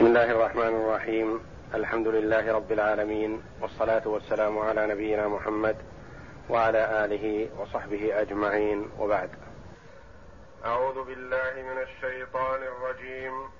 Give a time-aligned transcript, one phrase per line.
[0.00, 1.40] بسم الله الرحمن الرحيم.
[1.74, 5.76] الحمد لله رب العالمين والصلاة والسلام على نبينا محمد
[6.48, 8.90] وعلى آله وصحبه أجمعين.
[8.98, 9.30] وبعد.
[10.64, 13.50] أعوذ بالله من الشيطان الرجيم.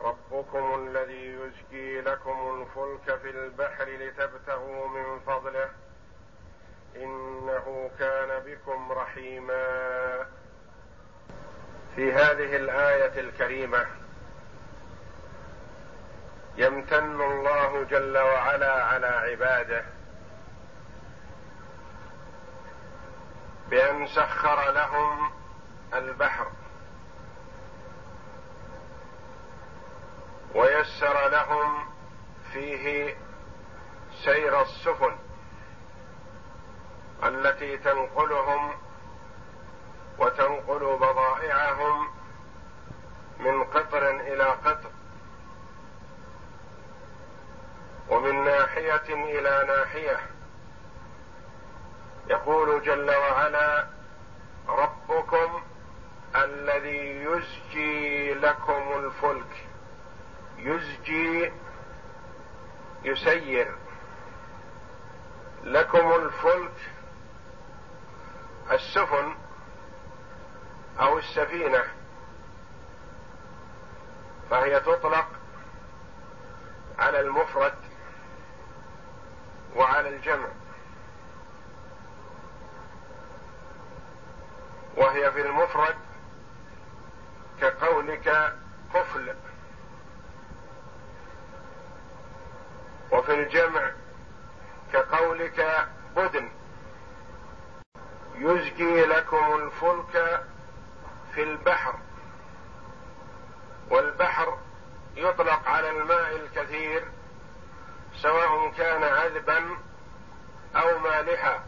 [0.00, 5.68] ربكم الذي يزكي لكم الفلك في البحر لتبتغوا من فضله.
[6.96, 9.66] إنه كان بكم رحيما.
[11.96, 14.01] في هذه الآية الكريمة
[16.56, 19.84] يمتن الله جل وعلا على عباده
[23.70, 25.30] بأن سخر لهم
[25.94, 26.46] البحر
[30.54, 31.88] ويسر لهم
[32.52, 33.16] فيه
[34.24, 35.16] سير السفن
[37.24, 38.72] التي تنقلهم
[40.18, 42.08] وتنقل بضائعهم
[43.38, 44.91] من قطر إلى قطر
[48.12, 50.20] ومن ناحية إلى ناحية.
[52.26, 53.86] يقول جل وعلا
[54.68, 55.62] ربكم
[56.36, 59.66] الذي يزجي لكم الفلك
[60.58, 61.52] يزجي
[63.04, 63.74] يسير
[65.64, 66.90] لكم الفلك
[68.70, 69.36] السفن
[71.00, 71.84] أو السفينة
[74.50, 75.28] فهي تطلق
[76.98, 77.81] على المفرد.
[79.76, 80.48] وعلى الجمع.
[84.96, 85.96] وهي في المفرد
[87.60, 88.56] كقولك
[88.94, 89.34] قفل
[93.12, 93.90] وفي الجمع
[94.92, 96.50] كقولك بدن.
[98.34, 100.44] يزجي لكم الفلك
[101.34, 101.98] في البحر.
[103.90, 104.58] والبحر
[105.16, 107.08] يطلق على الماء الكثير
[108.22, 109.76] سواء كان عذبا
[110.76, 111.64] أو مالحا.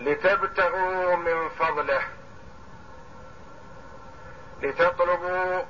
[0.00, 2.02] لتبتغوا من فضله.
[4.62, 5.62] لتطلبوا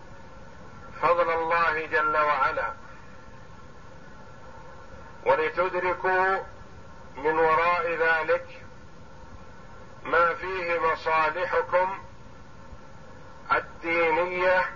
[1.02, 2.72] فضل الله جل وعلا.
[5.26, 6.36] ولتدركوا
[7.16, 8.64] من وراء ذلك
[10.04, 11.98] ما فيه مصالحكم
[13.52, 14.70] الدينية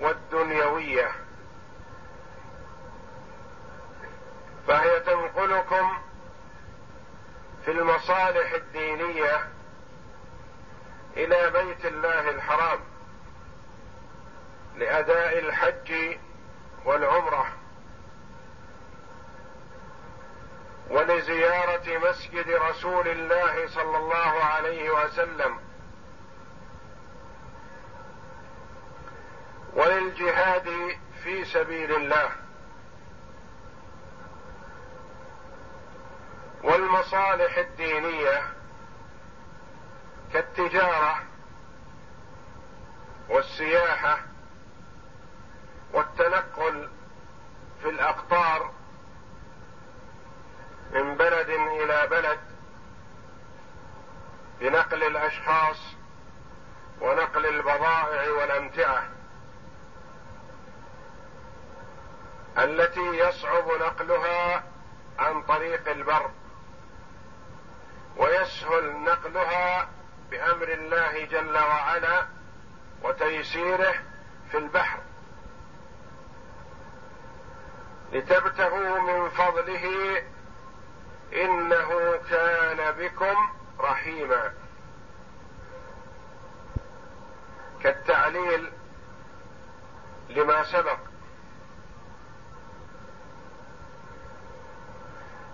[0.00, 1.25] والدنيوية.
[4.66, 5.98] فهي تنقلكم
[7.64, 9.48] في المصالح الدينية
[11.16, 12.78] إلى بيت الله الحرام
[14.76, 16.16] لأداء الحج
[16.84, 17.46] والعمرة
[20.90, 25.58] ولزيارة مسجد رسول الله صلى الله عليه وسلم
[29.74, 32.45] وللجهاد في سبيل الله.
[36.66, 38.42] والمصالح الدينية
[40.32, 41.22] كالتجارة
[43.28, 44.18] والسياحة
[45.92, 46.90] والتنقل
[47.82, 48.70] في الأقطار
[50.92, 52.38] من بلد إلى بلد
[54.60, 55.78] بنقل الأشخاص
[57.00, 59.08] ونقل البضائع والأمتعة
[62.58, 64.64] التي يصعب نقلها
[65.18, 66.30] عن طريق البر.
[68.16, 69.88] ويسهل نقلها
[70.30, 72.26] بأمر الله جل وعلا
[73.02, 73.94] وتيسيره
[74.50, 74.98] في البحر.
[78.12, 80.22] لتبتغوا من فضله
[81.32, 83.36] إنه كان بكم
[83.80, 84.52] رحيما.
[87.82, 88.72] كالتعليل
[90.28, 90.98] لما سبق.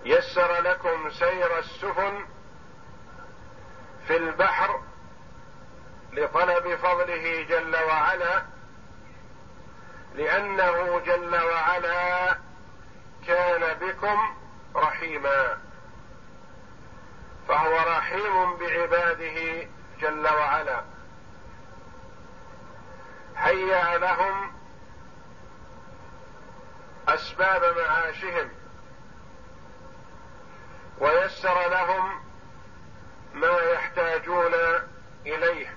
[0.05, 2.25] يسر لكم سير السفن
[4.07, 4.81] في البحر
[6.13, 8.43] لطلب فضله جل وعلا
[10.15, 12.37] لأنه جل وعلا
[13.27, 14.35] كان بكم
[14.75, 15.57] رحيما.
[17.47, 19.67] فهو رحيم بعباده
[20.01, 20.83] جل وعلا.
[23.37, 24.51] هيأ لهم
[27.07, 28.49] أسباب معاشهم
[30.99, 32.23] ويسر لهم
[33.33, 34.53] ما يحتاجون
[35.25, 35.73] إليه.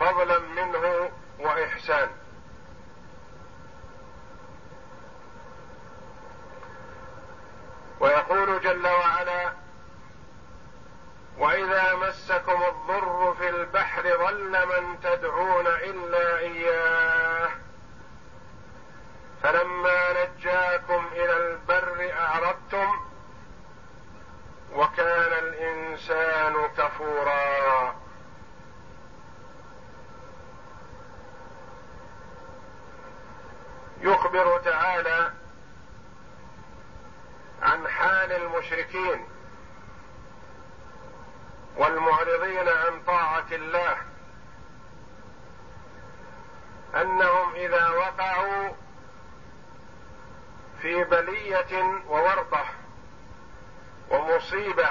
[0.00, 2.08] فضلا منه وإحسان.
[8.00, 9.52] ويقول جل وعلا
[11.38, 17.50] وإذا مسكم الضر في البحر ضل من تدعون إلا إياه.
[19.42, 23.09] فلما نجاكم إلى البر أعرضتم
[24.74, 27.94] وكان الإنسان كفورا.
[34.00, 35.32] يخبر تعالى
[37.62, 39.26] عن حال المشركين
[41.76, 43.96] والمعرضين عن طاعة الله
[46.94, 48.72] أنهم إذا وقعوا
[50.82, 52.79] في بلية وورطة.
[54.10, 54.90] ومصيبة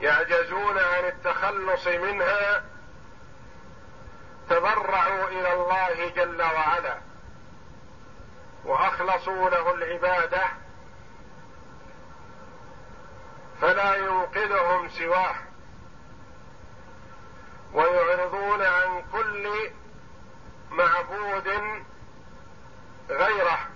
[0.00, 2.64] يعجزون عن التخلص منها
[4.50, 6.98] تضرعوا إلى الله جل وعلا
[8.64, 10.42] وأخلصوا له العبادة
[13.60, 15.34] فلا ينقذهم سواه
[17.74, 19.70] ويعرضون عن كل
[20.70, 21.48] معبود
[23.10, 23.75] غيره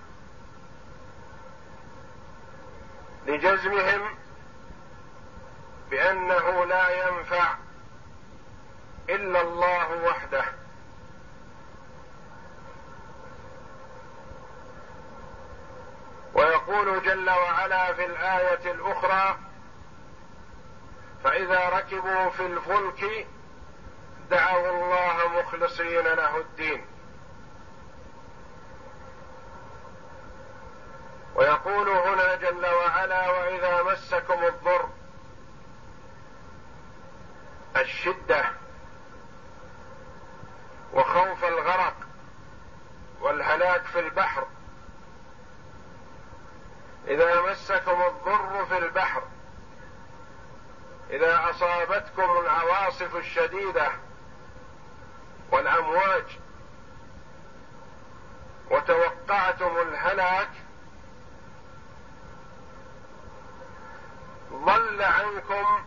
[3.25, 4.01] لجزمهم
[5.89, 7.55] بأنه لا ينفع
[9.09, 10.43] إلا الله وحده.
[16.33, 19.37] ويقول جل وعلا في الآية الأخرى
[21.23, 23.27] فإذا ركبوا في الفلك
[24.29, 26.90] دعوا الله مخلصين له الدين.
[31.41, 34.89] ويقول هنا جل وعلا وإذا مسكم الضر
[37.77, 38.45] الشدة
[40.93, 41.95] وخوف الغرق
[43.21, 44.47] والهلاك في البحر.
[47.07, 49.23] إذا مسكم الضر في البحر
[51.09, 53.91] إذا أصابتكم العواصف الشديدة
[55.51, 56.39] والأمواج
[58.71, 60.50] وتوقعتم الهلاك
[65.51, 65.83] ضل عنكم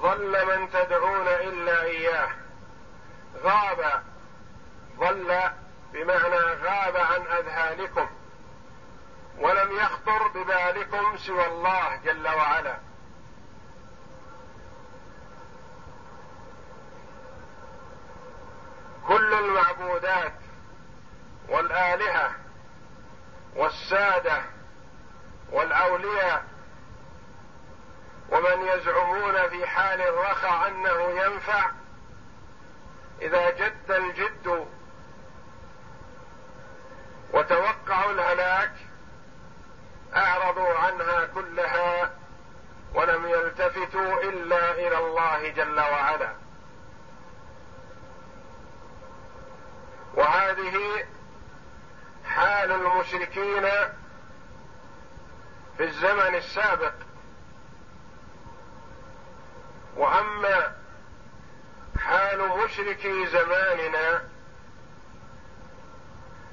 [0.00, 2.30] ضل من تدعون إلا إياه.
[3.42, 4.02] غاب
[4.98, 5.40] ضل
[5.92, 8.08] بمعنى غاب عن أذهانكم
[9.38, 12.78] ولم يخطر ببالكم سوى الله جل وعلا.
[19.08, 20.32] كل المعبودات
[21.48, 22.34] والآلهة
[23.56, 24.42] والسادة
[25.52, 26.43] والأولياء
[28.44, 31.70] ومن يزعمون في حال الرخاء أنه ينفع
[33.22, 34.66] إذا جد الجد
[37.32, 38.72] وتوقعوا الهلاك
[40.16, 42.10] أعرضوا عنها كلها
[42.94, 46.34] ولم يلتفتوا إلا إلى الله جل وعلا.
[50.14, 51.06] وهذه
[52.26, 53.62] حال المشركين
[55.76, 57.03] في الزمن السابق.
[59.96, 60.76] وأما
[61.98, 64.24] حال مشركي زماننا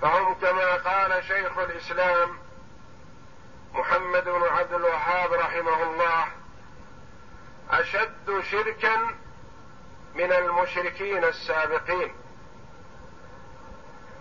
[0.01, 2.37] فهم كما قال شيخ الإسلام
[3.73, 6.27] محمد بن عبد الوهاب رحمه الله
[7.71, 8.97] أشد شركا
[10.15, 12.13] من المشركين السابقين.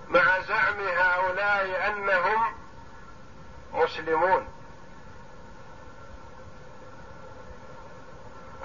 [0.08, 2.54] مع زعم هؤلاء أنهم
[3.72, 4.48] مسلمون.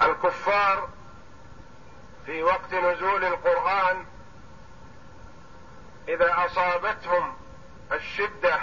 [0.02, 0.88] الكفار
[2.26, 4.06] في وقت نزول القرآن
[6.08, 7.36] إذا أصابتهم
[7.92, 8.58] الشدة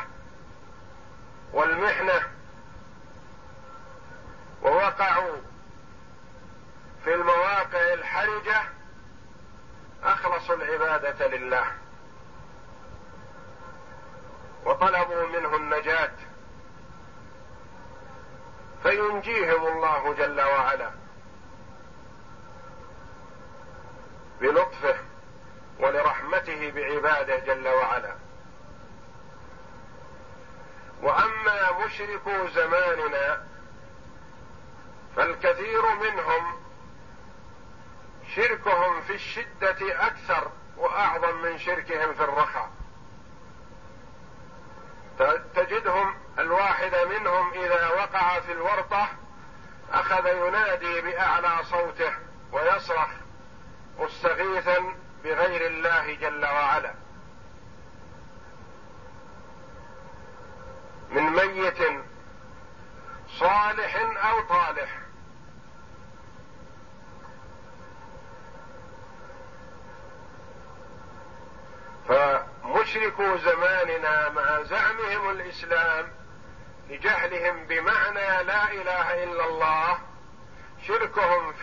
[1.53, 2.21] والمحنة
[4.61, 5.35] ووقعوا
[7.03, 8.63] في المواقع الحرجة
[10.03, 11.65] أخلصوا العبادة لله.
[14.65, 16.11] وطلبوا منه النجاة.
[18.83, 21.02] فينجيهم الله جل وعلا.
[24.43, 24.95] بلطفه
[25.79, 28.15] ولرحمته بعباده جل وعلا.
[31.01, 33.43] وأما مشركو زماننا
[35.15, 36.63] فالكثير منهم
[38.35, 42.71] شركهم في الشدة أكثر وأعظم من شركهم في الرخاء.
[45.55, 49.07] تجدهم الواحد منهم إذا وقع في الورطة
[49.91, 52.13] أخذ ينادي بأعلى صوته
[52.51, 53.22] ويصرخ
[53.99, 56.93] مستغيثا بغير الله جل وعلا.
[61.09, 62.03] من ميت
[63.39, 63.95] صالح
[64.25, 65.03] أو طالح.
[72.07, 76.11] فمشركوا زماننا مع زعمهم الإسلام
[76.89, 79.99] لجهلهم بمعنى لا إله إلا الله
[80.87, 81.53] شركهم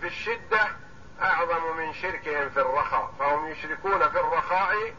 [0.00, 0.83] في الشدة
[1.22, 4.94] أعظم من شركهم في الرخاء فهم يشركون في الرخاء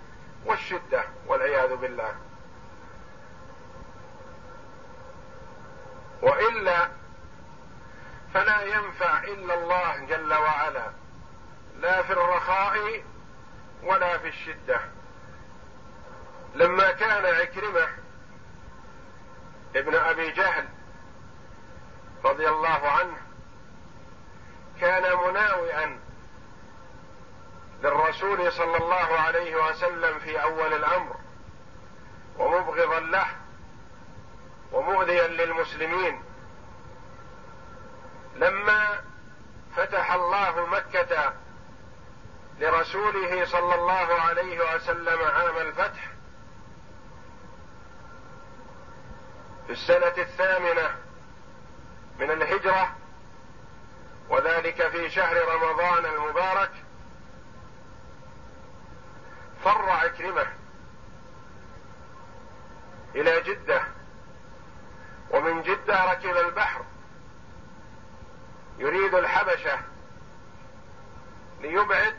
[0.46, 2.16] والشدة والعياذ بالله.
[6.22, 6.90] وإلا
[8.34, 10.92] فلا ينفع إلا الله جل وعلا
[11.80, 13.04] لا في الرخاء
[13.84, 14.80] ولا في الشدة.
[16.56, 17.88] لما كان عكرمة
[19.76, 20.68] ابن أبي جهل
[22.26, 23.25] رضي الله عنه
[24.82, 26.00] كان مناوئا
[27.84, 31.16] للرسول صلى الله عليه وسلم في أول الأمر
[32.38, 33.28] ومبغضا له
[34.72, 36.24] ومؤذيا للمسلمين.
[38.36, 39.02] لما
[39.76, 41.34] فتح الله مكة
[42.60, 46.10] لرسوله صلى الله عليه وسلم عام الفتح
[49.68, 50.96] في السنة الثامنة
[52.20, 52.96] من الهجرة
[54.30, 56.72] وذلك في شهر رمضان المبارك.
[59.64, 60.48] فر عكرمة
[63.16, 63.82] إلى جدة
[65.32, 66.86] ومن جدة ركب البحر.
[68.78, 69.80] يريد الحبشة
[71.62, 72.16] ليبعد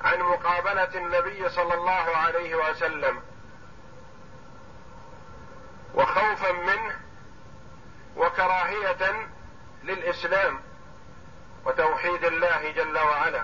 [0.00, 3.22] عن مقابلة النبي صلى الله عليه وسلم.
[5.94, 7.00] وخوفا منه
[8.16, 9.28] وكراهية
[9.86, 10.60] للإسلام
[11.64, 13.42] وتوحيد الله جل وعلا.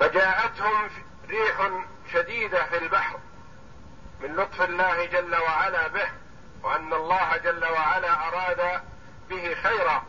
[0.00, 0.90] فجاءتهم
[1.28, 1.70] ريح
[2.12, 3.18] شديدة في البحر
[4.20, 6.08] من لطف الله جل وعلا به
[6.62, 8.82] وأن الله جل وعلا أراد
[9.30, 10.04] به خيرا.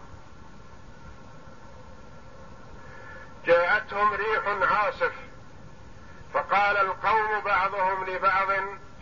[3.45, 5.13] جاءتهم ريح عاصف
[6.33, 8.47] فقال القوم بعضهم لبعض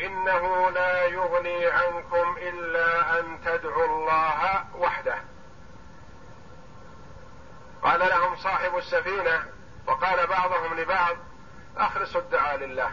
[0.02, 5.18] إنه لا يغني عنكم إلا أن تدعوا الله وحده.
[7.84, 9.46] قال لهم صاحب السفينة
[9.88, 11.18] وقال بعضهم لبعض
[11.78, 12.92] اخلصوا الدعاء لله.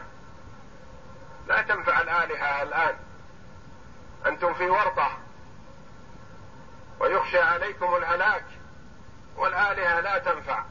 [1.46, 2.96] لا تنفع الآلهة الآن.
[4.26, 5.10] أنتم في ورطة.
[7.00, 8.44] ويخشى عليكم الهلاك
[9.36, 10.64] والآلهة لا تنفع.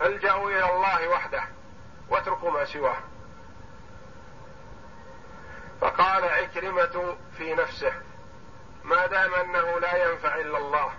[0.00, 1.42] فالجأوا إلى الله وحده
[2.08, 3.07] واتركوا ما سواه.
[5.80, 7.92] فقال عكرمة في نفسه
[8.84, 10.92] ما دام أنه لا ينفع إلا الله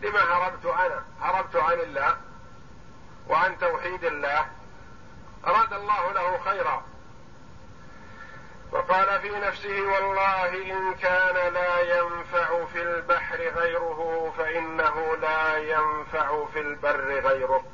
[0.00, 2.16] لما هربت أنا؟ هربت عن الله
[3.28, 4.46] وعن توحيد الله
[5.46, 6.82] أراد الله له خيرا.
[8.72, 16.60] وقال في نفسه والله إن كان لا ينفع في البحر غيره فإنه لا ينفع في
[16.60, 17.64] البر غيره.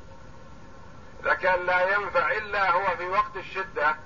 [1.22, 3.96] إذا كان لا ينفع إلا هو في وقت الشدة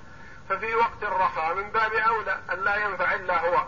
[0.49, 3.65] ففي وقت الرخاء من باب أولى أن لا ينفع إلا هو.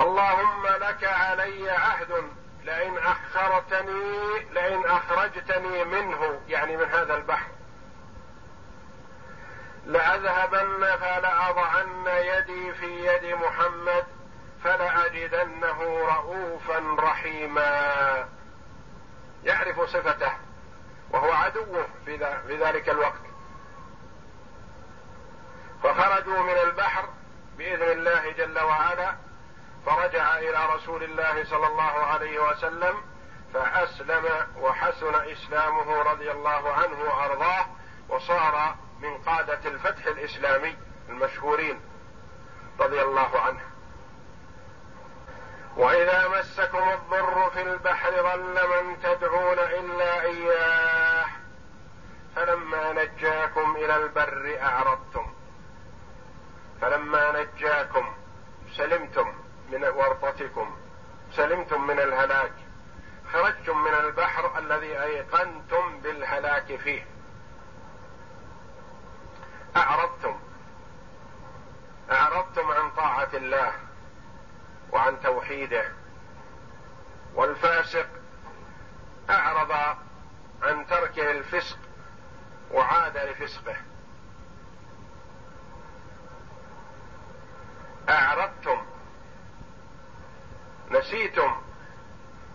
[0.00, 2.32] اللهم لك علي عهد.
[2.64, 6.40] لئن أخرتني لئن أخرجتني منه.
[6.48, 7.48] يعني من هذا البحر.
[9.86, 14.06] لأذهبن فلأضعن يدي في يد محمد
[14.64, 18.28] فلأجدنه رؤوفا رحيما.
[19.44, 20.47] يعرف صفته.
[21.10, 21.86] وهو عدوه
[22.46, 23.20] في ذلك الوقت.
[25.82, 27.08] فخرجوا من البحر
[27.58, 29.16] بإذن الله جل وعلا
[29.86, 33.02] فرجع إلى رسول الله صلى الله عليه وسلم
[33.54, 34.24] فأسلم
[34.56, 37.66] وحسن إسلامه رضي الله عنه وأرضاه
[38.08, 40.76] وصار من قادة الفتح الإسلامي
[41.08, 41.80] المشهورين
[42.80, 43.60] رضي الله عنه.
[45.78, 51.26] وإذا مسكم الضر في البحر ظل من تدعون إلا إياه.
[52.36, 55.34] فلما نجاكم إلى البر أعرضتم.
[56.80, 58.14] فلما نجاكم
[58.76, 59.34] سلمتم
[59.72, 60.76] من ورطتكم.
[61.32, 62.52] سلمتم من الهلاك.
[63.32, 67.06] خرجتم من البحر الذي أيقنتم بالهلاك فيه.
[69.76, 70.40] أعرضتم.
[72.10, 73.72] أعرضتم عن طاعة الله.
[74.92, 75.84] وعن توحيده.
[77.34, 78.06] والفاسق
[79.30, 79.72] أعرض
[80.62, 81.78] عن تركه الفسق
[82.72, 83.76] وعاد لفسقه.
[88.08, 88.86] أعرضتم
[90.90, 91.62] نسيتم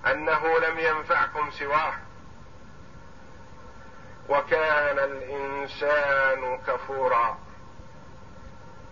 [0.06, 1.94] أنه لم ينفعكم سواه.
[4.30, 7.38] وكان الإنسان كفورا.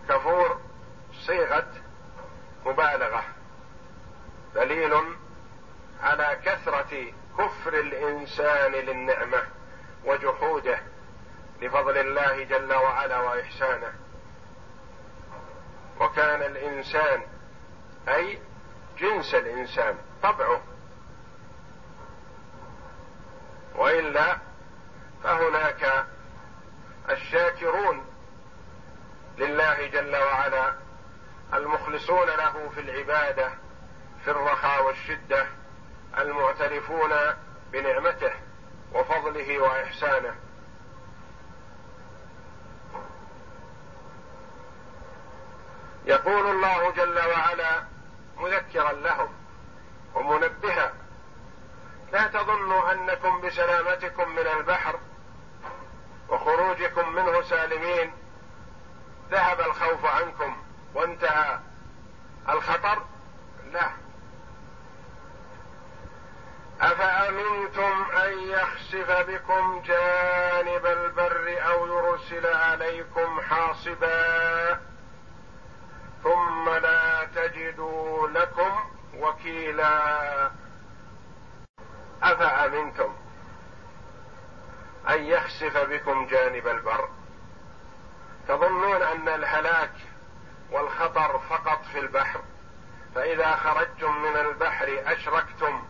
[0.08, 0.60] كفور
[1.26, 1.81] صيغة
[2.66, 3.24] مبالغة.
[4.54, 4.94] دليل
[6.34, 9.42] كثرة كفر الإنسان للنعمة
[10.04, 10.78] وجحوده
[11.62, 13.92] لفضل الله جل وعلا وإحسانه.
[16.00, 17.22] وكان الإنسان
[18.08, 18.38] أي
[18.98, 20.62] جنس الإنسان طبعه.
[23.74, 24.38] وإلا
[25.24, 26.06] فهناك
[27.10, 28.04] الشاكرون
[29.38, 30.74] لله جل وعلا
[31.54, 33.50] المخلصون له في العبادة
[34.24, 35.46] في الرخاء والشدة
[36.18, 37.10] المعترفون
[37.72, 38.32] بنعمته
[38.92, 40.34] وفضله وإحسانه.
[46.04, 47.84] يقول الله جل وعلا
[48.36, 49.28] مذكرا لهم
[50.14, 50.92] ومنبها
[52.12, 54.98] لا تظنوا أنكم بسلامتكم من البحر
[56.28, 58.12] وخروجكم منه سالمين
[59.30, 60.61] ذهب الخوف عنكم
[60.94, 61.58] وانتهى
[62.48, 63.02] الخطر؟
[63.72, 63.90] لا.
[66.80, 74.80] أفأمنتم أن يخسف بكم جانب البر أو يرسل عليكم حاصبا؟
[76.22, 78.80] ثم لا تجدوا لكم
[79.18, 80.50] وكيلا.
[82.22, 83.14] أفأمنتم
[85.08, 87.08] أن يخسف بكم جانب البر؟
[88.48, 89.92] تظنون أن الهلاك
[90.72, 92.40] والخطر فقط في البحر.
[93.14, 95.84] فإذا خرجتم من البحر أشركتم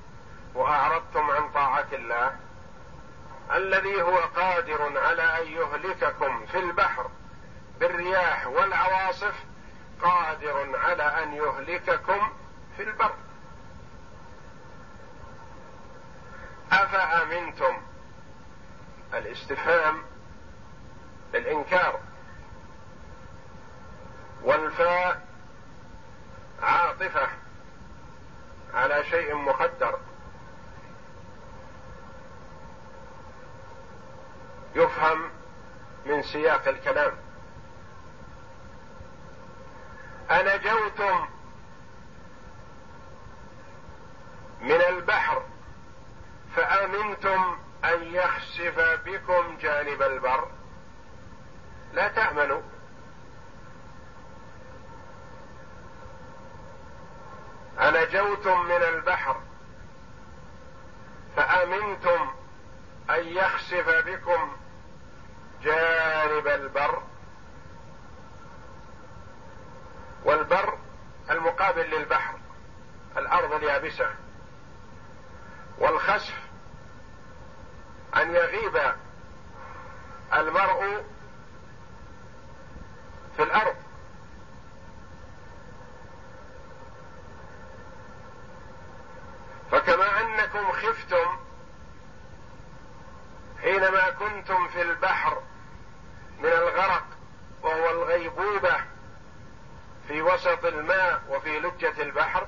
[0.54, 2.36] وأعرضتم عن طاعة الله
[3.54, 7.10] الذي هو قادر على أن يهلككم في البحر
[7.80, 9.34] بالرياح والعواصف
[10.02, 12.32] قادر على أن يهلككم
[12.76, 13.14] في البر.
[16.72, 17.82] أفأمنتم؟
[19.14, 20.02] الاستفهام
[21.34, 22.00] للانكار
[24.42, 25.26] والفاء
[26.62, 27.28] عاطفة
[28.74, 29.98] على شيء مقدر
[34.74, 35.30] يفهم
[36.06, 37.12] من سياق الكلام.
[40.30, 41.28] أنجوتم
[44.60, 45.42] من البحر
[46.56, 50.50] فأمنتم أن يخسف بكم جانب البر.
[51.92, 52.62] لا تأمنوا.
[57.80, 59.40] أنجوتم من البحر
[61.36, 62.30] فأمنتم
[63.10, 64.56] أن يخسف بكم
[65.62, 67.02] جانب البر.
[70.24, 70.78] والبر
[71.30, 72.38] المقابل للبحر
[73.16, 74.10] الأرض اليابسة.
[75.78, 76.34] والخسف
[78.16, 78.94] أن يغيب
[80.34, 81.04] المرء
[83.36, 83.76] في الأرض.
[89.72, 91.38] فكما أنكم خفتم
[93.62, 95.42] حينما كنتم في البحر
[96.38, 97.04] من الغرق
[97.62, 98.76] وهو الغيبوبة
[100.08, 102.46] في وسط الماء وفي لجة البحر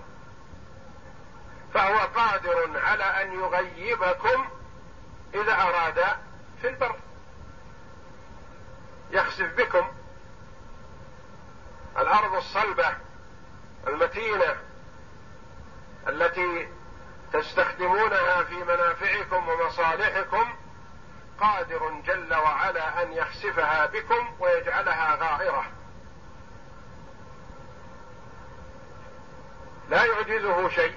[1.74, 4.48] فهو قادر على أن يغيبكم
[5.34, 6.00] إذا أراد
[6.60, 6.96] في البر.
[9.10, 9.92] يخسف بكم
[11.98, 12.96] الأرض الصلبة
[13.86, 14.56] المتينة
[16.08, 16.68] التي
[17.34, 20.54] تستخدمونها في منافعكم ومصالحكم
[21.40, 25.64] قادر جل وعلا أن يخسفها بكم ويجعلها غائرة.
[29.88, 30.94] لا يعجزه شيء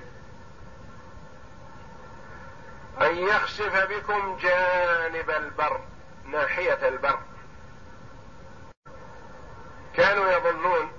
[3.02, 5.82] أن يخسف بكم جانب البر
[6.26, 7.20] ناحية البر.
[9.96, 10.92] كانوا يظنون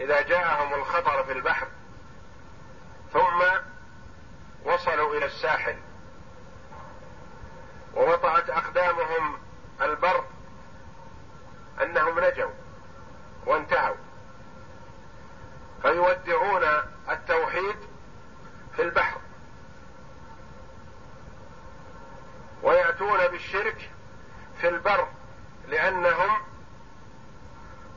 [0.00, 1.68] إذا جاءهم الخطر في البحر
[3.12, 3.65] ثم
[4.66, 5.76] وصلوا إلى الساحل.
[7.94, 9.38] ووطأت أقدامهم
[9.80, 10.24] البر
[11.82, 12.50] أنهم نجوا
[13.46, 13.96] وانتهوا.
[15.82, 16.62] فيودعون
[17.10, 17.76] التوحيد
[18.76, 19.20] في البحر.
[22.62, 23.90] ويأتون بالشرك
[24.60, 25.08] في البر
[25.68, 26.42] لأنهم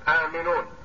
[0.07, 0.78] آمنون.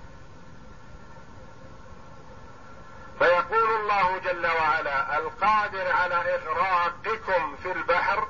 [3.18, 8.28] فيقول الله جل وعلا القادر على إغراقكم في البحر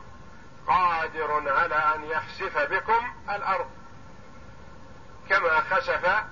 [0.67, 3.71] قادر على أن يخسف بكم الأرض
[5.29, 6.25] كما خسف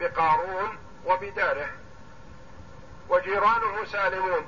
[0.00, 1.70] بقارون وبداره
[3.08, 4.46] وجيرانه سالمون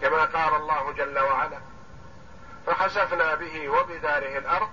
[0.00, 1.58] كما قال الله جل وعلا
[2.66, 4.68] فخسفنا به وبداره الأرض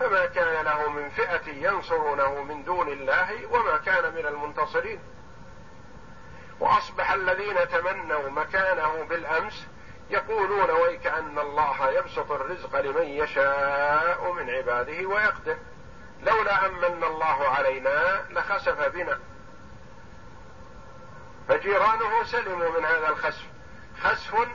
[0.00, 5.00] فما كان له من فئة ينصرونه من دون الله وما كان من المنتصرين.
[6.64, 9.66] وأصبح الذين تمنوا مكانه بالأمس
[10.10, 15.56] يقولون ويك أن الله يبسط الرزق لمن يشاء من عباده ويقدر.
[16.22, 19.18] لولا أمن الله علينا لخسف بنا.
[21.48, 23.46] فجيرانه سلموا من هذا الخسف.
[24.02, 24.48] خسف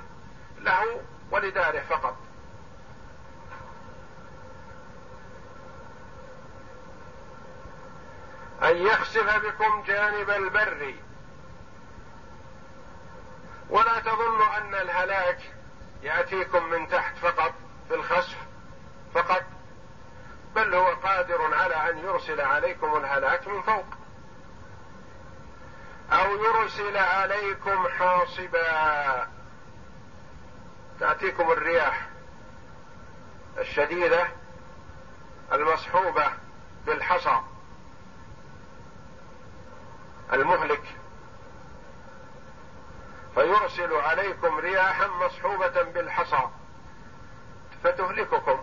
[0.60, 2.16] له ولداره فقط.
[8.64, 10.94] أن يخسف بكم جانب البر
[13.70, 15.40] ولا تظنوا أن الهلاك
[16.04, 17.54] يأتيكم من تحت فقط
[17.90, 18.38] بالخسف
[19.14, 19.44] فقط
[20.56, 23.86] بل هو قادر على أن يرسل عليكم الهلاك من فوق.
[26.12, 29.28] أو يرسل عليكم حاصبا.
[31.00, 32.08] تأتيكم الرياح
[33.58, 34.28] الشديدة
[35.52, 36.34] المصحوبة
[36.86, 37.40] بالحصى
[40.34, 40.84] المهلك.
[43.36, 46.50] فيرسل عليكم رياحا مصحوبة بالحصى.
[47.84, 48.60] فتهلككم.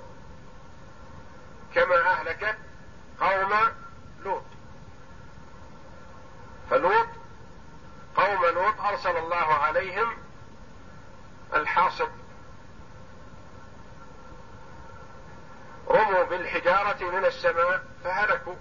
[1.75, 2.59] كما أهلكت
[3.21, 3.53] قوم
[4.25, 4.43] لوط.
[6.71, 7.09] فلوط
[8.17, 10.17] قوم لوط أرسل الله عليهم
[11.55, 12.09] الحاصب.
[15.89, 18.55] رموا بالحجارة من السماء فهلكوا.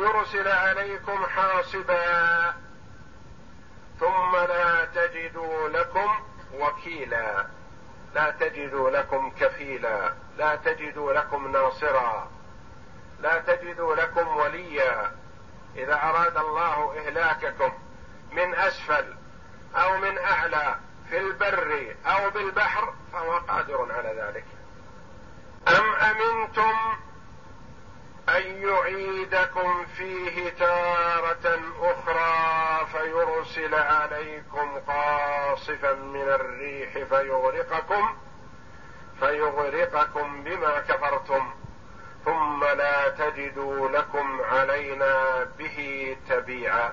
[0.00, 2.54] يرسل عليكم حاصبا
[4.00, 6.10] ثم لا تجدوا لكم
[6.54, 7.46] وكيلا.
[8.14, 10.12] لا تجدوا لكم كفيلا.
[10.38, 12.30] لا تجدوا لكم ناصرا.
[13.20, 15.12] لا تجدوا لكم وليا.
[15.76, 17.72] إذا أراد الله إهلاككم
[18.32, 19.14] من أسفل
[19.76, 20.76] أو من أعلى
[21.10, 24.44] في البر أو بالبحر فهو قادر على ذلك.
[25.68, 26.74] أم أمنتم
[28.36, 38.16] أن يعيدكم فيه تارة أخرى فيرسل عليكم قاصفا من الريح فيغرقكم
[39.20, 41.50] فيغرقكم بما كفرتم
[42.24, 46.92] ثم لا تجدوا لكم علينا به تبيعا.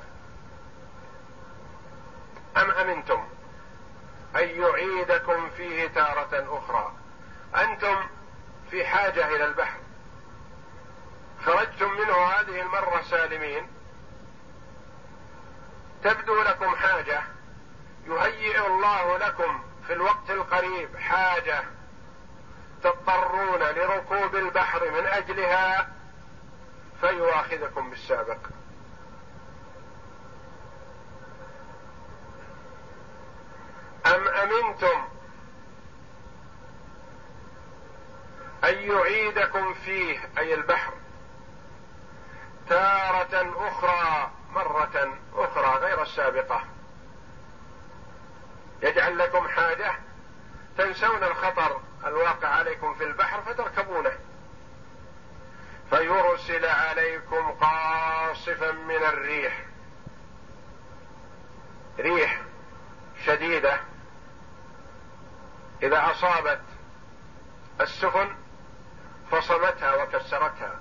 [2.57, 3.27] أم أمنتم
[4.35, 6.91] أن يعيدكم فيه تارة أخرى؟
[7.55, 7.95] أنتم
[8.71, 9.86] في حاجة إلى البحر
[11.45, 13.67] خرجتم منه هذه المرة سالمين.
[16.03, 17.21] تبدو لكم حاجة.
[18.07, 21.63] يهيئ الله لكم في الوقت القريب حاجة.
[22.83, 25.89] تضطرون لركوب البحر من أجلها
[27.01, 28.37] فيؤاخذكم بالسابق.
[34.05, 35.07] أم أمنتم
[38.63, 40.93] أن يعيدكم فيه أي البحر
[42.69, 46.63] تارة أخرى مرة أخرى غير السابقة.
[48.81, 49.95] يجعل لكم حاجة؟
[50.77, 54.11] تنسون الخطر الواقع عليكم في البحر فتركبونه.
[55.89, 59.65] فيرسل عليكم قاصفا من الريح.
[61.99, 62.41] ريح
[63.25, 63.79] شديدة.
[65.83, 66.61] إذا أصابت
[67.81, 68.35] السفن
[69.31, 70.79] فصمتها وكسرتها.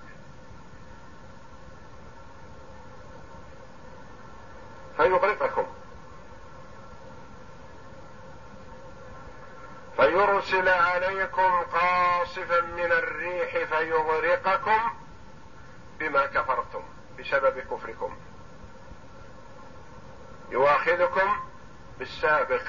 [4.97, 5.67] فيغرقكم
[9.97, 14.81] فيرسل عليكم قاصفا من الريح فيغرقكم
[15.99, 16.83] بما كفرتم
[17.19, 18.17] بسبب كفركم.
[20.51, 21.37] يواخذكم
[21.99, 22.63] بالسابق.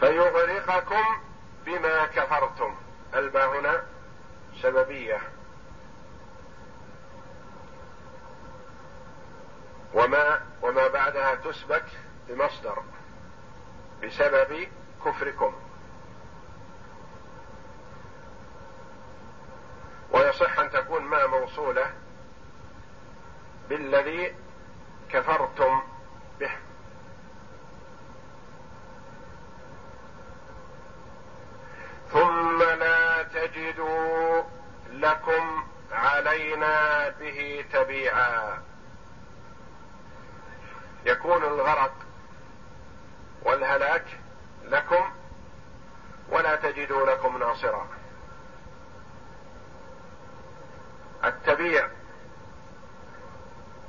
[0.00, 1.04] فيغرقكم
[1.66, 2.74] بما كفرتم.
[3.14, 3.84] الباء هنا
[4.62, 5.20] سببية.
[9.94, 11.84] وما وما بعدها تسبك
[12.28, 12.82] بمصدر
[14.02, 14.68] بسبب
[15.04, 15.54] كفركم.
[20.10, 21.92] ويصح أن تكون ما موصولة
[23.68, 24.34] بالذي
[25.10, 25.82] كفرتم
[26.40, 26.50] به.
[32.12, 34.42] ثم لا تجدوا
[34.90, 38.65] لكم علينا به تبيعا.
[41.06, 41.92] يكون الغرق
[43.42, 44.04] والهلاك
[44.64, 45.12] لكم
[46.28, 47.88] ولا تجدوا لكم ناصرا.
[51.24, 51.88] التبيع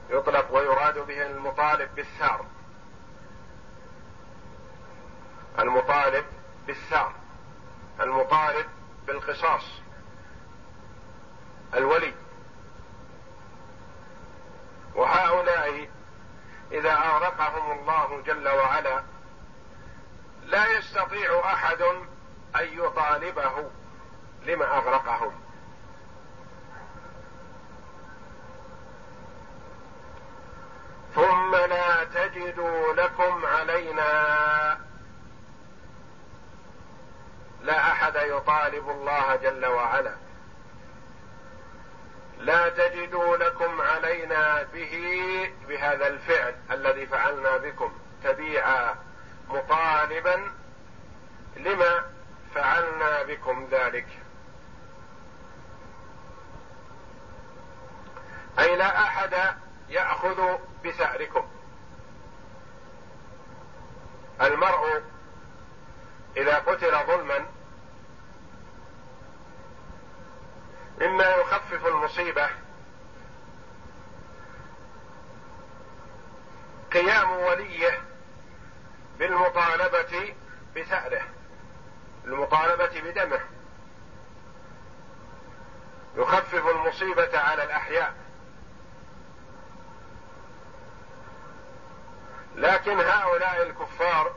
[0.10, 2.46] يطلق ويراد به المطالب بالثار
[5.60, 6.26] المطالب
[6.68, 7.14] بالثار
[8.00, 8.66] المطالب
[9.08, 9.64] بالقصاص
[11.74, 12.14] الولي.
[14.96, 15.90] وهؤلاء
[16.72, 19.04] إذا أغرقهم الله جل وعلا
[20.46, 21.82] لا يستطيع أحد
[22.56, 23.70] أن يطالبه
[24.46, 25.32] لما أغرقهم.
[31.16, 34.78] ثم لا تجدوا لكم علينا
[37.62, 40.27] لا أحد يطالب الله جل وعلا.
[42.40, 48.96] لا تجدوا لكم علينا به بهذا الفعل الذي فعلنا بكم تبيعا
[49.50, 50.52] مطالبا
[51.58, 52.06] لما
[52.56, 54.08] فعلنا بكم ذلك.
[58.60, 59.56] أي لا أحد
[59.90, 61.48] يأخذ بثاركم
[64.42, 65.04] المرء
[66.38, 67.46] إذا قتل ظلما
[71.02, 72.50] مما يخفف المصيبة.
[76.94, 78.02] قيام وليه
[79.20, 80.36] بالمطالبة
[80.76, 81.22] بثأره
[82.26, 83.40] المطالبة بدمه.
[86.16, 88.14] يخفف المصيبة على الأحياء.
[92.56, 94.36] لكن هؤلاء الكفار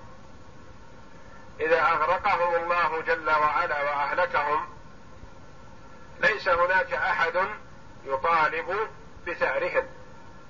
[1.60, 4.69] إذا أغرقهم الله جل وعلا وأهلكهم
[6.20, 7.48] ليس هناك أحد
[8.04, 8.88] يطالب
[9.26, 9.84] بثارهم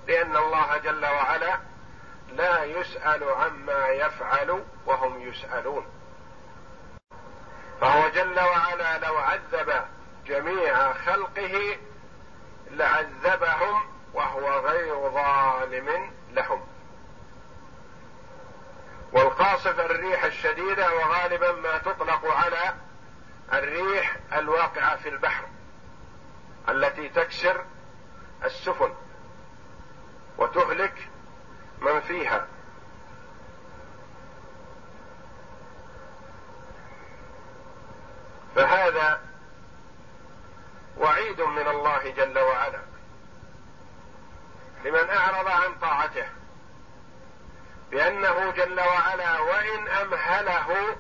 [0.06, 1.58] لأن الله جل وعلا
[2.32, 5.86] لا يسأل عما يفعل وهم يسألون.
[7.80, 9.84] فهو جل وعلا لو عذب
[10.26, 11.76] جميع خلقه
[12.70, 13.82] لعذبهم
[14.14, 16.66] وهو غير ظالم لهم.
[19.12, 22.74] والقاصف الريح الشديدة وغالبا ما تطلق على
[23.52, 25.44] الريح الواقعة في البحر.
[26.68, 27.64] التي تكسر
[28.44, 28.94] السفن
[30.38, 31.08] وتهلك
[31.80, 32.46] من فيها.
[38.54, 39.20] فهذا
[40.96, 42.80] وعيد من الله جل وعلا.
[44.84, 46.26] لمن أعرض عن طاعته
[47.90, 50.96] بأنه جل وعلا وإن أمهله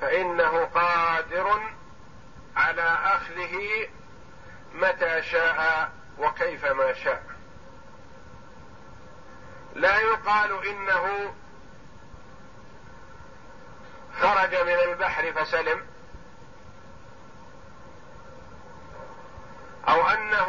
[0.00, 1.60] فإنه قادر
[2.58, 3.88] على أخذه
[4.74, 7.22] متى شاء وكيفما شاء.
[9.74, 11.34] لا يقال إنه
[14.20, 15.86] خرج من البحر فسلم
[19.88, 20.48] أو أنه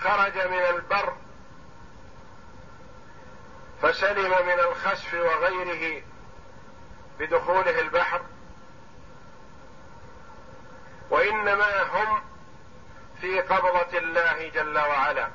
[0.00, 1.16] خرج من البر
[3.82, 6.02] فسلم من الخسف وغيره
[7.18, 8.22] بدخوله البحر.
[11.12, 12.22] وإنما هم
[13.20, 15.28] في قبضة الله جل وعلا.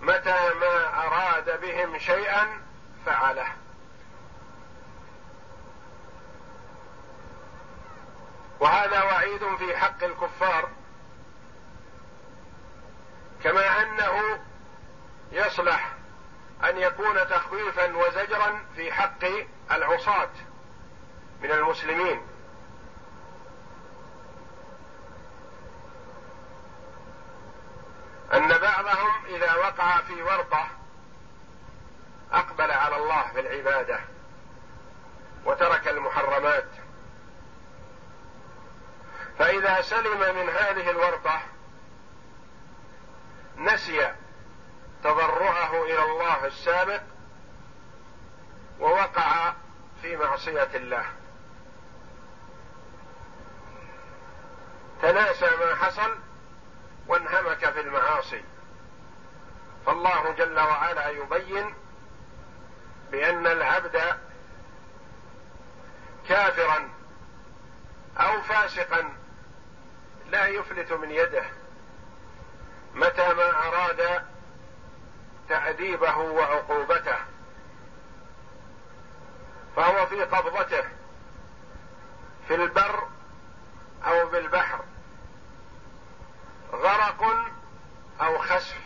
[0.00, 2.62] متى ما أراد بهم شيئا
[3.06, 3.46] فعله.
[8.60, 10.68] وهذا وعيد في حق الكفار.
[13.44, 14.40] كما أنه
[15.32, 15.92] يصلح
[16.64, 19.24] أن يكون تخويفا وزجرا في حق
[19.72, 20.30] العصاة
[21.42, 22.35] من المسلمين.
[28.34, 30.68] أن بعضهم إذا وقع في ورطة
[32.32, 34.00] أقبل على الله في العبادة
[35.44, 36.68] وترك المحرمات.
[39.38, 41.40] فإذا سلم من هذه الورطة
[43.56, 44.14] نسي
[45.04, 47.02] تضرعه إلى الله السابق
[48.80, 49.52] ووقع
[50.02, 51.04] في معصية الله.
[55.02, 56.25] تناسى ما حصل
[57.08, 58.42] وانهمك في المعاصي.
[59.86, 61.74] فالله جل وعلا يبين
[63.10, 64.00] بأن العبد
[66.28, 66.88] كافرا
[68.18, 69.12] أو فاسقا
[70.30, 71.44] لا يفلت من يده
[72.94, 74.22] متى ما أراد
[75.48, 77.16] تاديبه وعقوبته.
[79.76, 80.84] فهو في قبضته
[82.48, 83.08] في البر
[84.06, 84.65] أو في البحر
[86.86, 87.22] غرق
[88.20, 88.80] أو خسف.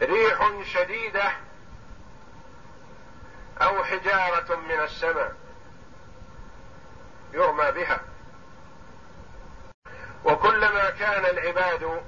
[0.00, 1.32] ريح شديدة
[3.62, 5.36] أو حجارة من السماء
[7.32, 8.00] يرمى بها.
[10.24, 12.02] وكلما كان العباد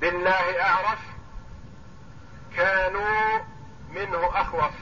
[0.00, 1.00] بالله أعرف
[2.56, 3.38] كانوا
[3.90, 4.74] منه أخوف.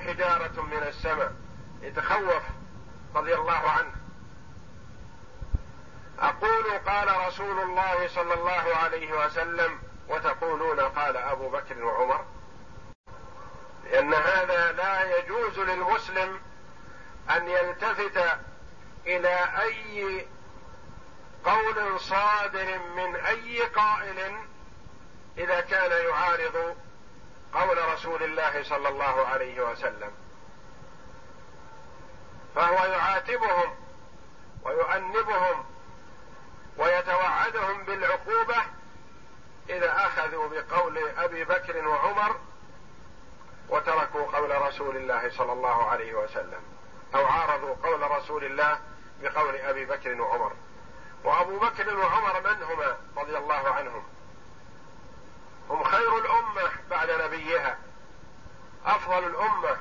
[0.00, 1.32] حجارة من السماء.
[1.82, 2.55] يتخوف.
[3.14, 3.92] رضي الله عنه.
[6.18, 12.24] أقول قال رسول الله صلى الله عليه وسلم وتقولون قال أبو بكر وعمر
[13.84, 16.40] لأن هذا لا يجوز للمسلم
[17.30, 18.38] أن يلتفت
[19.06, 20.26] إلى أي
[21.44, 24.36] قول صادر من أي قائل
[25.38, 26.76] إذا كان يعارض
[27.54, 30.10] قول رسول الله صلى الله عليه وسلم.
[32.56, 33.74] فهو يعاتبهم
[34.62, 35.64] ويؤنبهم
[36.76, 38.56] ويتوعدهم بالعقوبة
[39.70, 42.36] إذا أخذوا بقول أبي بكر وعمر
[43.68, 46.62] وتركوا قول رسول الله صلى الله عليه وسلم
[47.14, 48.78] أو عارضوا قول رسول الله
[49.22, 50.52] بقول أبي بكر وعمر.
[51.24, 54.02] وأبو بكر وعمر من هما رضي الله عنهم؟
[55.70, 57.78] هم خير الأمة بعد نبيها.
[58.86, 59.76] أفضل الأمة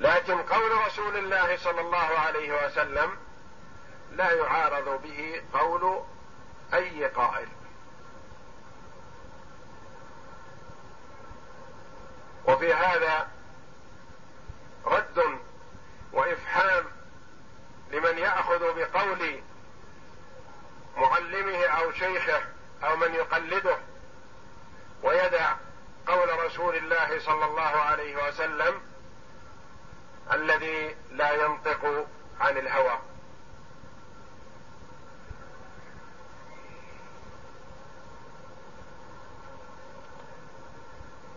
[0.00, 3.16] لكن قول رسول الله صلى الله عليه وسلم
[4.12, 6.02] لا يعارض به قول
[6.74, 7.48] أي قائل.
[12.44, 13.28] وفي هذا
[14.86, 15.38] رد
[16.12, 16.84] وافحام
[17.90, 19.40] لمن يأخذ بقول
[20.96, 22.42] معلمه أو شيخه
[22.84, 23.76] أو من يقلده
[25.02, 25.54] ويدع
[26.06, 28.80] قول رسول الله صلى الله عليه وسلم
[30.32, 32.06] الذي لا ينطق
[32.40, 32.98] عن الهوى.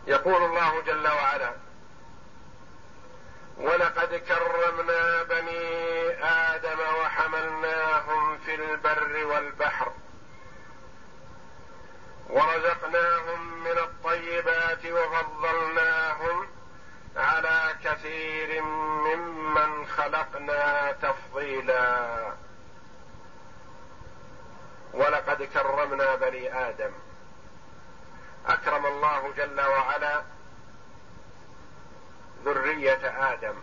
[0.07, 1.53] يقول الله جل وعلا
[3.57, 9.91] ولقد كرمنا بني آدم وحملناهم في البر والبحر
[12.29, 16.47] ورزقناهم من الطيبات وفضلناهم
[17.17, 22.33] على كثير ممن خلقنا تفضيلا.
[24.93, 26.91] ولقد كرمنا بني آدم.
[28.47, 30.23] أكرم الله جل وعلا
[32.45, 33.55] ذرية آدم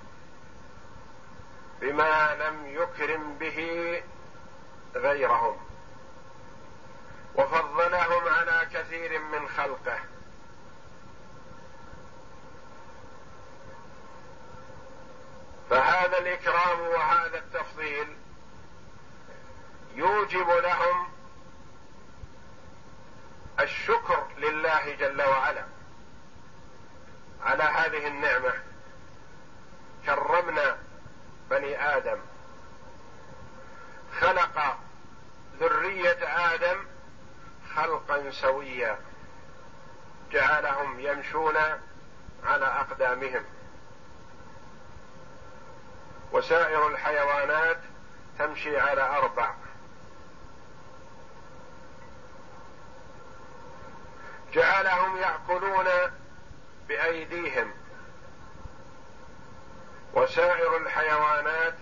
[1.81, 4.03] بما لم يكرم به
[4.95, 5.57] غيرهم
[7.35, 9.99] وفضلهم على كثير من خلقه.
[15.71, 18.17] فهذا الإكرام وهذا التفضيل
[19.95, 21.09] يوجب لهم
[23.61, 25.65] الشكر لله جل وعلا
[27.43, 28.53] على هذه النعمة.
[30.07, 30.79] كرمنا
[31.51, 32.19] بني آدم.
[34.21, 34.79] خلق
[35.61, 36.87] ذرية آدم
[37.75, 38.99] خلقا سويا.
[40.31, 41.57] جعلهم يمشون
[42.45, 43.45] على أقدامهم.
[46.33, 47.79] وسائر الحيوانات
[48.39, 49.55] تمشي على أربع.
[54.53, 55.87] جعلهم يأكلون
[56.89, 57.73] بأيديهم.
[60.15, 61.75] وسائر الحيوانات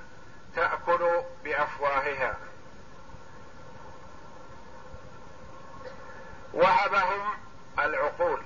[0.57, 2.37] تأكل بأفواهها.
[6.53, 7.39] وهبهم
[7.79, 8.44] العقول.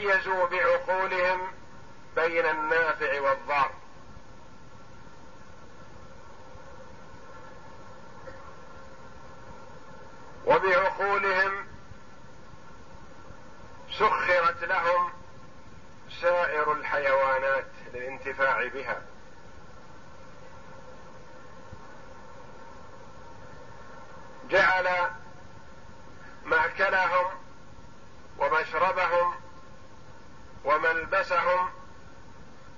[0.00, 1.52] فميزوا بعقولهم
[2.16, 3.70] بين النافع والضار.
[10.46, 11.66] وبعقولهم
[13.98, 15.10] سخرت لهم
[16.20, 19.02] سائر الحيوانات للانتفاع بها.
[24.50, 25.10] جعل
[26.44, 27.26] ماكلهم
[28.38, 29.39] ومشربهم
[30.64, 31.70] وملبسهم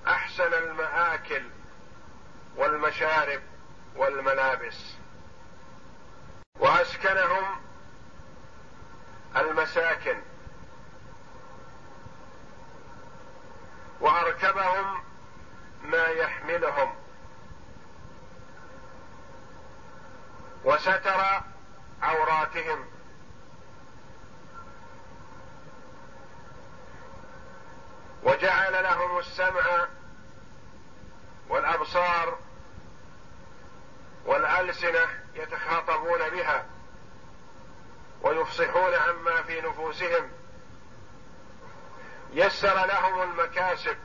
[0.07, 1.43] أحسن المآكل
[2.57, 3.43] والمشارب
[3.97, 4.95] والملابس.
[6.59, 7.61] وأسكنهم
[9.37, 10.21] المساكن.
[14.01, 15.05] وأركبهم
[15.83, 16.95] ما يحملهم.
[20.65, 21.41] وستر
[22.03, 23.02] عوراتهم.
[28.23, 29.87] وجعل لهم السمع
[31.49, 32.39] والأبصار
[34.25, 36.67] والألسنة يتخاطبون بها
[38.23, 40.31] ويفصحون عما في نفوسهم.
[42.33, 43.97] يسر لهم المكاسب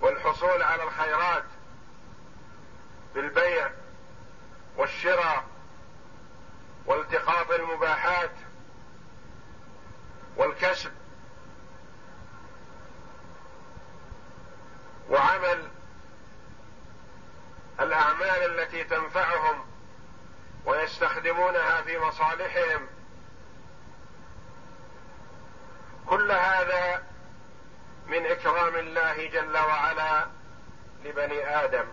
[0.00, 1.44] والحصول على الخيرات
[3.14, 3.70] بالبيع
[4.76, 5.44] والشراء
[6.86, 8.30] والتقاط المباحات
[10.36, 10.92] والكسب.
[15.08, 15.68] وعمل
[17.80, 19.66] الأعمال التي تنفعهم
[20.66, 22.86] ويستخدمونها في مصالحهم.
[26.06, 27.04] كل هذا
[28.06, 30.26] من إكرام الله جل وعلا
[31.04, 31.86] لبني آدم.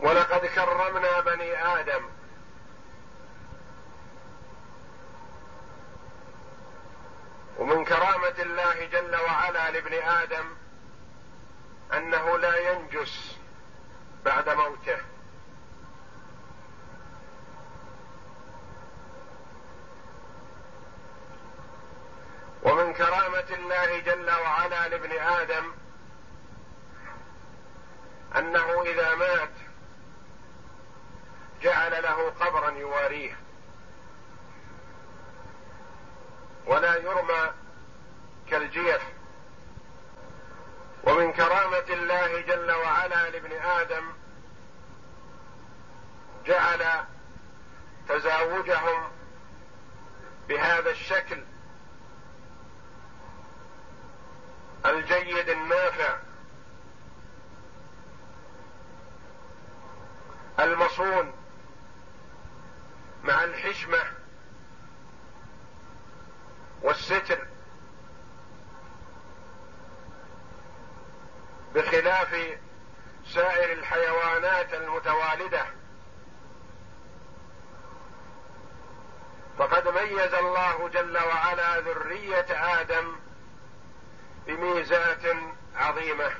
[0.00, 2.17] ولقد كرمنا بني آدم
[7.58, 10.44] ومن كرامة الله جل وعلا لابن آدم
[11.92, 13.36] أنه لا ينجس
[14.24, 14.98] بعد موته.
[22.62, 25.72] ومن كرامة الله جل وعلا لابن آدم
[28.36, 29.50] أنه إذا مات
[31.62, 33.36] جعل له قبرا يواريه
[36.66, 37.52] ولا يرمى
[38.50, 39.02] كالجيف
[41.04, 44.04] ومن كرامة الله جل وعلا لابن آدم
[46.46, 47.04] جعل
[48.08, 49.10] تزاوجهم
[50.48, 51.42] بهذا الشكل
[54.86, 56.16] الجيد النافع
[60.60, 61.32] المصون
[63.24, 63.98] مع الحشمة
[66.82, 67.46] والستر
[71.74, 72.58] بخلاف
[73.34, 75.64] سائر الحيوانات المتوالدة.
[79.58, 82.46] فقد ميز الله جل وعلا ذرية
[82.80, 83.16] آدم
[84.46, 85.36] بميزات
[85.76, 86.30] عظيمة.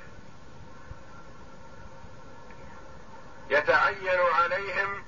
[3.50, 5.04] يتعين عليهم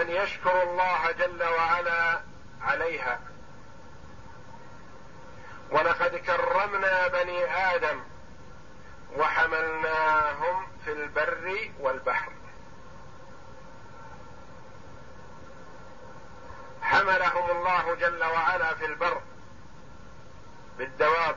[0.00, 2.20] أن يشكروا الله جل وعلا
[2.62, 3.20] عليها.
[5.70, 8.00] ولقد كرمنا بني آدم
[9.16, 12.32] وحملناهم في البر والبحر.
[16.82, 19.20] حملهم الله جل وعلا في البر
[20.78, 21.36] بالدواب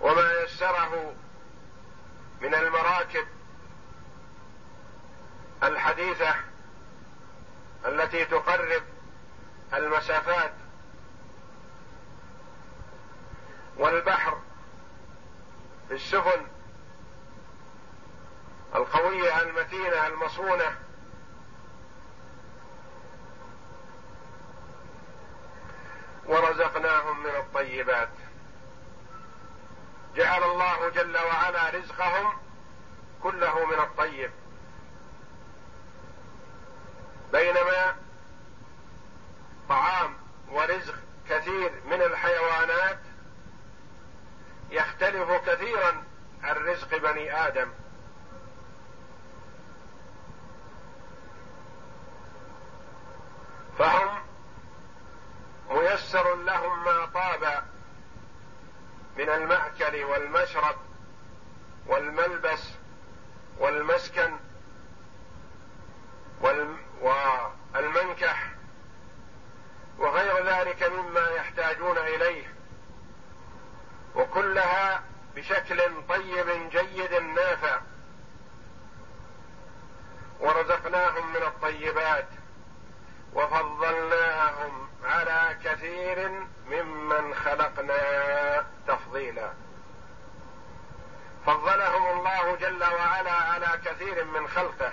[0.00, 1.14] وما يسره
[2.40, 3.26] من المراكب
[5.62, 6.34] الحديثة
[7.86, 8.82] التي تقرب
[9.74, 10.52] المسافات
[13.76, 14.38] والبحر
[15.90, 16.46] السفن
[18.74, 20.76] القوية المتينة المصونة.
[26.26, 28.08] ورزقناهم من الطيبات.
[30.16, 32.32] جعل الله جل وعلا رزقهم
[33.22, 34.30] كله من الطيب.
[37.32, 37.96] بينما
[39.68, 40.16] طعام
[40.48, 40.94] ورزق
[41.28, 42.98] كثير من الحيوانات
[44.70, 46.04] يختلف كثيرا
[46.42, 47.70] عن رزق بني آدم.
[53.78, 54.22] فهم
[55.70, 57.64] ميسر لهم ما طاب
[59.16, 60.76] من المأكل والمشرب
[61.86, 62.70] والملبس
[63.58, 64.36] والمسكن
[67.74, 68.50] والمنكح
[69.98, 72.59] وغير ذلك مما يحتاجون إليه.
[74.14, 75.02] وكلها
[75.36, 77.80] بشكل طيب جيد نافع.
[80.40, 82.28] ورزقناهم من الطيبات
[83.34, 86.30] وفضلناهم على كثير
[86.66, 89.52] ممن خلقنا تفضيلا.
[91.46, 94.92] فضلهم الله جل وعلا على كثير من خلقه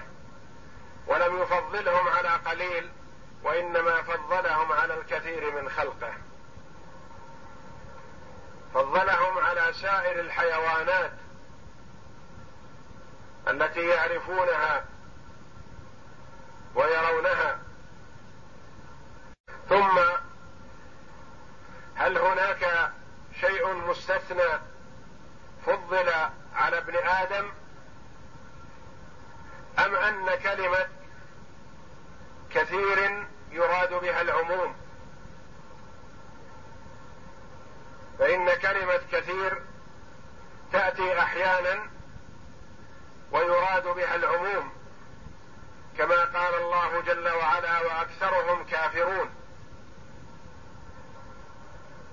[1.07, 2.91] ولم يفضلهم على قليل
[3.43, 6.13] وإنما فضلهم على الكثير من خلقه.
[8.78, 11.11] فضلهم على سائر الحيوانات
[13.47, 14.86] التي يعرفونها
[16.75, 17.59] ويرونها.
[19.69, 19.99] ثم
[21.95, 22.91] هل هناك
[23.41, 24.59] شيء مستثنى
[25.65, 26.09] فضل
[26.55, 27.51] على ابن آدم؟
[29.80, 30.88] أم أن كلمة
[32.49, 34.75] كثير يراد بها العموم؟
[38.20, 39.61] فإن كلمة كثير
[40.72, 41.89] تأتي أحيانا
[43.32, 44.72] ويراد بها العموم
[45.97, 49.30] كما قال الله جل وعلا وأكثرهم كافرون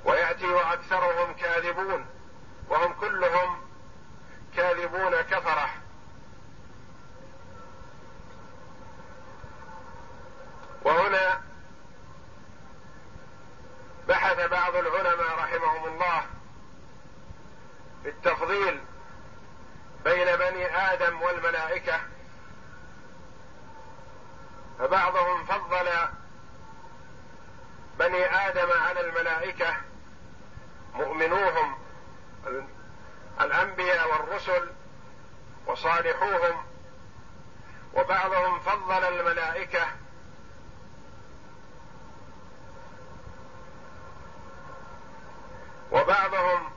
[0.04, 2.06] ويأتي وأكثرهم كاذبون
[2.68, 3.60] وهم كلهم
[4.56, 5.68] كاذبون كفرة.
[10.82, 11.40] وهنا
[14.48, 16.26] بعض العلماء رحمهم الله
[18.04, 18.80] بالتفضيل
[20.04, 22.00] بين بني آدم والملائكة
[24.78, 25.88] فبعضهم فضل
[27.98, 29.76] بني آدم على الملائكة
[30.94, 31.78] مؤمنوهم
[33.40, 34.70] الأنبياء والرسل
[35.66, 36.64] وصالحوهم
[37.94, 39.86] وبعضهم فضل الملائكة
[46.04, 46.70] وبعضهم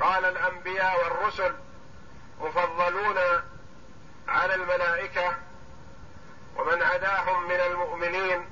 [0.00, 1.54] قال الأنبياء والرسل
[2.40, 3.18] مفضلون
[4.28, 5.36] على الملائكة
[6.56, 8.48] ومن عداهم من المؤمنين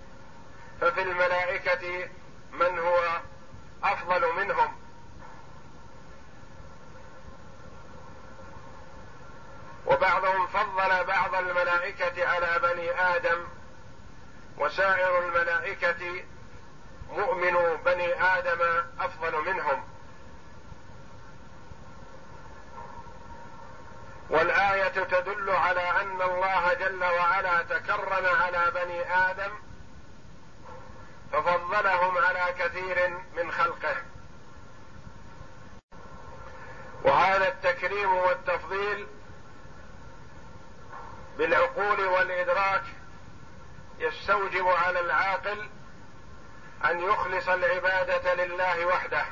[0.81, 2.09] ففي الملائكة
[2.53, 3.21] من هو
[3.85, 4.77] أفضل منهم.
[9.87, 13.45] وبعضهم فضل بعض الملائكة على بني آدم
[14.59, 16.25] وسائر الملائكة
[17.11, 18.61] مؤمن بني آدم
[19.01, 19.85] أفضل منهم.
[24.31, 29.51] والآية تدل على أن الله جل وعلا تكرم على بني آدم
[31.33, 33.97] ففضلهم على كثير من خلقه.
[37.05, 39.07] وهذا التكريم والتفضيل
[41.39, 42.85] بالعقول والإدراك
[43.99, 45.71] يستوجب على العاقل
[46.85, 49.25] أن يخلص العبادة لله وحده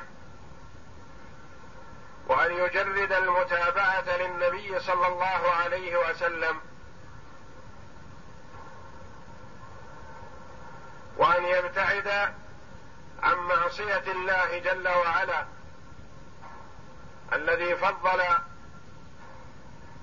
[2.27, 6.61] وأن يجرد المتابعة للنبي صلى الله عليه وسلم
[11.17, 12.33] وأن يبتعد
[13.23, 15.45] عن معصية الله جل وعلا
[17.33, 18.21] الذي فضل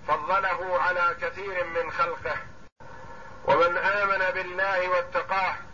[0.09, 2.37] فضله على كثير من خلقه
[3.45, 5.68] ومن آمن بالله واتقاه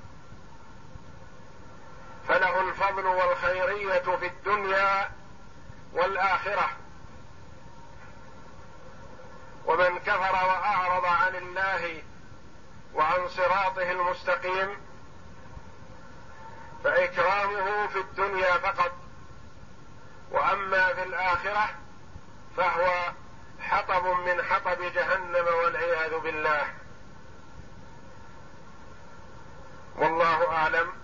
[2.29, 5.11] فله الفضل والخيرية في الدنيا
[5.93, 6.71] والآخرة.
[9.67, 12.03] ومن كفر وأعرض عن الله
[12.95, 14.77] وعن صراطه المستقيم
[16.85, 18.93] فإكرامه في الدنيا فقط.
[20.31, 21.69] وأما في الآخرة
[22.57, 23.13] فهو
[23.61, 26.75] حطب من حطب جهنم والعياذ بالله.
[29.97, 31.04] والله أعلم.